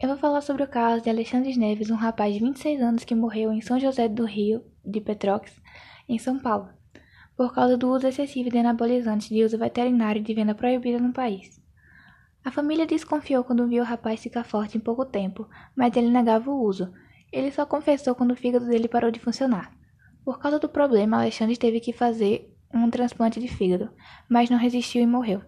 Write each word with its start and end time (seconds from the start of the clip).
Eu 0.00 0.10
vou 0.10 0.16
falar 0.16 0.42
sobre 0.42 0.62
o 0.62 0.68
caso 0.68 1.02
de 1.02 1.10
Alexandre 1.10 1.58
Neves, 1.58 1.90
um 1.90 1.96
rapaz 1.96 2.32
de 2.32 2.38
26 2.38 2.80
anos 2.80 3.02
que 3.02 3.16
morreu 3.16 3.52
em 3.52 3.60
São 3.60 3.80
José 3.80 4.06
do 4.06 4.24
Rio, 4.24 4.62
de 4.84 5.00
Petrópolis, 5.00 5.60
em 6.08 6.16
São 6.20 6.38
Paulo, 6.38 6.68
por 7.36 7.52
causa 7.52 7.76
do 7.76 7.90
uso 7.90 8.06
excessivo 8.06 8.48
de 8.48 8.58
anabolizantes 8.58 9.28
de 9.28 9.42
uso 9.42 9.58
veterinário 9.58 10.22
de 10.22 10.32
venda 10.32 10.54
proibida 10.54 11.00
no 11.00 11.12
país. 11.12 11.60
A 12.44 12.52
família 12.52 12.86
desconfiou 12.86 13.42
quando 13.42 13.66
viu 13.66 13.82
o 13.82 13.86
rapaz 13.86 14.22
ficar 14.22 14.44
forte 14.44 14.78
em 14.78 14.80
pouco 14.80 15.04
tempo, 15.04 15.48
mas 15.74 15.96
ele 15.96 16.10
negava 16.10 16.48
o 16.48 16.62
uso. 16.62 16.92
Ele 17.32 17.50
só 17.50 17.66
confessou 17.66 18.14
quando 18.14 18.30
o 18.30 18.36
fígado 18.36 18.68
dele 18.68 18.86
parou 18.86 19.10
de 19.10 19.18
funcionar. 19.18 19.72
Por 20.24 20.38
causa 20.38 20.60
do 20.60 20.68
problema, 20.68 21.16
Alexandre 21.16 21.56
teve 21.56 21.80
que 21.80 21.92
fazer 21.92 22.56
um 22.72 22.88
transplante 22.88 23.40
de 23.40 23.48
fígado, 23.48 23.90
mas 24.28 24.48
não 24.48 24.58
resistiu 24.58 25.02
e 25.02 25.06
morreu. 25.08 25.42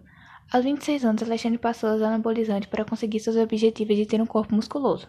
Aos 0.51 0.65
26 0.65 1.05
anos, 1.05 1.23
Alexandre 1.23 1.57
passou 1.57 1.89
a 1.89 1.95
usar 1.95 2.07
anabolizante 2.07 2.67
para 2.67 2.83
conseguir 2.83 3.21
seus 3.21 3.37
objetivos 3.37 3.95
de 3.95 4.05
ter 4.05 4.21
um 4.21 4.25
corpo 4.25 4.53
musculoso. 4.53 5.07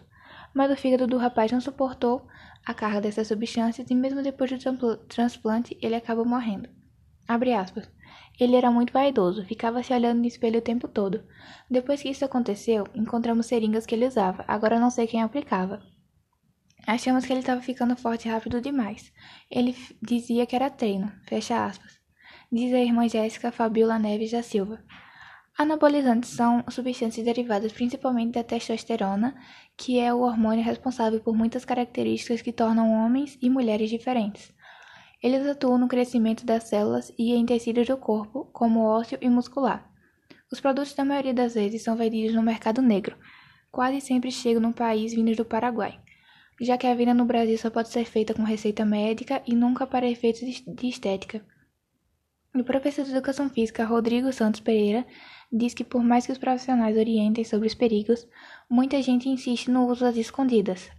Mas 0.53 0.71
o 0.71 0.77
fígado 0.77 1.05
do 1.05 1.17
rapaz 1.17 1.51
não 1.51 1.59
suportou 1.59 2.25
a 2.65 2.73
carga 2.73 3.01
dessas 3.01 3.27
substâncias 3.27 3.89
e 3.89 3.93
mesmo 3.93 4.23
depois 4.23 4.49
do 4.51 4.97
transplante, 4.99 5.77
ele 5.81 5.95
acabou 5.95 6.23
morrendo. 6.23 6.69
Ele 8.39 8.55
era 8.55 8.71
muito 8.71 8.93
vaidoso, 8.93 9.43
ficava 9.43 9.83
se 9.83 9.91
olhando 9.91 10.19
no 10.19 10.25
espelho 10.25 10.59
o 10.59 10.61
tempo 10.61 10.87
todo. 10.87 11.25
Depois 11.69 12.01
que 12.01 12.09
isso 12.09 12.23
aconteceu, 12.23 12.87
encontramos 12.95 13.47
seringas 13.47 13.85
que 13.85 13.95
ele 13.95 14.07
usava, 14.07 14.45
agora 14.47 14.79
não 14.79 14.89
sei 14.89 15.07
quem 15.07 15.21
aplicava. 15.21 15.81
Achamos 16.87 17.25
que 17.25 17.33
ele 17.33 17.41
estava 17.41 17.61
ficando 17.61 17.97
forte 17.97 18.29
rápido 18.29 18.61
demais. 18.61 19.11
Ele 19.51 19.75
dizia 20.01 20.45
que 20.45 20.55
era 20.55 20.69
treino, 20.69 21.11
fecha 21.27 21.65
aspas. 21.65 21.99
Diz 22.49 22.73
a 22.73 22.79
irmã 22.79 23.09
Jéssica 23.09 23.51
Fabiola 23.51 23.99
Neves 23.99 24.31
da 24.31 24.41
Silva. 24.41 24.81
Anabolizantes 25.55 26.31
são 26.31 26.63
substâncias 26.67 27.23
derivadas 27.23 27.71
principalmente 27.71 28.33
da 28.33 28.43
testosterona, 28.43 29.35
que 29.77 29.99
é 29.99 30.11
o 30.11 30.21
hormônio 30.21 30.63
responsável 30.63 31.19
por 31.19 31.35
muitas 31.35 31.63
características 31.63 32.41
que 32.41 32.51
tornam 32.51 32.91
homens 32.91 33.37
e 33.39 33.51
mulheres 33.51 33.89
diferentes. 33.89 34.51
Eles 35.21 35.45
atuam 35.45 35.77
no 35.77 35.87
crescimento 35.87 36.43
das 36.43 36.63
células 36.63 37.13
e 37.19 37.33
em 37.33 37.45
tecidos 37.45 37.85
do 37.85 37.95
corpo, 37.95 38.45
como 38.51 38.83
ósseo 38.83 39.19
e 39.21 39.29
muscular. 39.29 39.87
Os 40.51 40.59
produtos, 40.59 40.95
da 40.95 41.05
maioria 41.05 41.33
das 41.35 41.53
vezes, 41.53 41.83
são 41.83 41.95
vendidos 41.95 42.35
no 42.35 42.41
mercado 42.41 42.81
negro. 42.81 43.15
Quase 43.71 44.01
sempre 44.01 44.31
chegam 44.31 44.61
no 44.61 44.73
país 44.73 45.13
vindos 45.13 45.37
do 45.37 45.45
Paraguai, 45.45 45.99
já 46.59 46.77
que 46.79 46.87
a 46.87 46.95
venda 46.95 47.13
no 47.13 47.25
Brasil 47.25 47.57
só 47.59 47.69
pode 47.69 47.89
ser 47.89 48.05
feita 48.05 48.33
com 48.33 48.43
receita 48.43 48.83
médica 48.83 49.41
e 49.45 49.53
nunca 49.53 49.85
para 49.85 50.09
efeitos 50.09 50.41
de 50.65 50.87
estética. 50.87 51.45
O 52.55 52.63
professor 52.63 53.03
de 53.03 53.09
Educação 53.09 53.49
Física 53.49 53.83
Rodrigo 53.83 54.31
Santos 54.31 54.59
Pereira 54.59 55.07
diz 55.51 55.73
que 55.73 55.83
por 55.83 56.03
mais 56.03 56.27
que 56.27 56.31
os 56.31 56.37
profissionais 56.37 56.95
orientem 56.95 57.43
sobre 57.43 57.67
os 57.67 57.73
perigos, 57.73 58.27
muita 58.69 59.01
gente 59.01 59.27
insiste 59.27 59.71
no 59.71 59.87
uso 59.87 60.01
das 60.01 60.15
escondidas. 60.17 60.91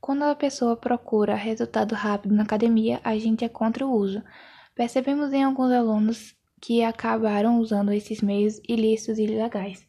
Quando 0.00 0.22
a 0.22 0.34
pessoa 0.36 0.76
procura 0.76 1.34
resultado 1.34 1.96
rápido 1.96 2.36
na 2.36 2.44
academia, 2.44 3.00
a 3.02 3.18
gente 3.18 3.44
é 3.44 3.48
contra 3.48 3.84
o 3.84 3.90
uso. 3.90 4.22
Percebemos 4.76 5.32
em 5.32 5.42
alguns 5.42 5.72
alunos 5.72 6.36
que 6.60 6.84
acabaram 6.84 7.58
usando 7.58 7.92
esses 7.92 8.20
meios 8.20 8.60
ilícitos 8.68 9.18
e 9.18 9.24
ilegais. 9.24 9.84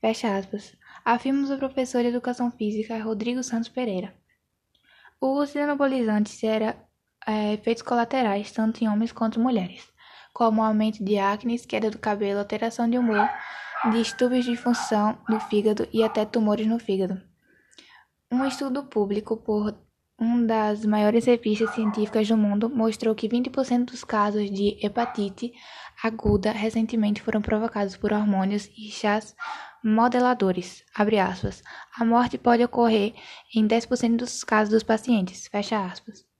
Fecha 0.00 0.36
aspas. 0.36 0.76
Afirma 1.04 1.52
o 1.52 1.58
professor 1.58 2.00
de 2.00 2.10
Educação 2.10 2.48
Física 2.52 3.02
Rodrigo 3.02 3.42
Santos 3.42 3.68
Pereira. 3.68 4.14
O 5.20 5.32
uso 5.40 5.54
de 5.54 5.58
anabolizantes 5.58 6.38
gera 6.38 6.76
é, 7.26 7.54
efeitos 7.54 7.82
colaterais 7.82 8.52
tanto 8.52 8.82
em 8.82 8.88
homens 8.88 9.12
quanto 9.12 9.40
mulheres 9.40 9.94
como 10.34 10.64
aumento 10.64 11.02
de 11.02 11.16
acne, 11.16 11.58
queda 11.60 11.90
do 11.90 11.98
cabelo, 11.98 12.40
alteração 12.40 12.90
de 12.90 12.98
humor, 12.98 13.30
distúrbios 13.92 14.44
de 14.44 14.56
função 14.56 15.16
do 15.28 15.38
fígado 15.38 15.88
e 15.92 16.02
até 16.02 16.24
tumores 16.24 16.66
no 16.66 16.78
fígado. 16.78 17.22
Um 18.30 18.44
estudo 18.44 18.82
público 18.82 19.36
por 19.36 19.78
uma 20.18 20.44
das 20.44 20.84
maiores 20.84 21.24
revistas 21.26 21.70
científicas 21.70 22.26
do 22.26 22.36
mundo 22.36 22.68
mostrou 22.68 23.14
que 23.14 23.28
20% 23.28 23.86
dos 23.86 24.02
casos 24.02 24.50
de 24.50 24.76
hepatite 24.84 25.52
aguda 26.02 26.50
recentemente 26.50 27.22
foram 27.22 27.40
provocados 27.40 27.96
por 27.96 28.12
hormônios 28.12 28.68
e 28.76 28.90
chás 28.90 29.36
modeladores. 29.84 30.84
A 30.96 32.04
morte 32.04 32.38
pode 32.38 32.64
ocorrer 32.64 33.14
em 33.54 33.68
10% 33.68 34.16
dos 34.16 34.42
casos 34.42 34.72
dos 34.72 34.82
pacientes. 34.82 35.46
Fecha 35.46 35.84
aspas. 35.84 36.33